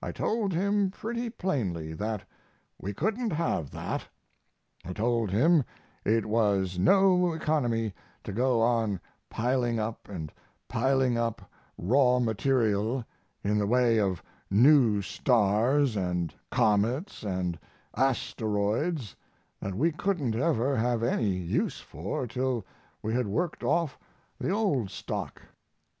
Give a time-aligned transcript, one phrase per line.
[0.00, 2.22] I told him pretty plainly that
[2.80, 4.06] we couldn't have that.
[4.84, 5.64] I told him
[6.04, 7.92] it was no economy
[8.22, 10.32] to go on piling up and
[10.68, 13.04] piling up raw material
[13.42, 17.58] in the way of new stars and comets and
[17.96, 19.16] asteroids
[19.58, 22.64] that we couldn't ever have any use for till
[23.02, 23.98] we had worked off
[24.38, 25.42] the old stock.